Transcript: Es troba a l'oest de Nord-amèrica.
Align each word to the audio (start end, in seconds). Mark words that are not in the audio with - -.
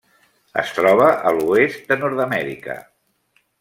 Es 0.61 0.71
troba 0.77 1.11
a 1.11 1.35
l'oest 1.37 1.87
de 1.93 2.01
Nord-amèrica. 2.03 2.83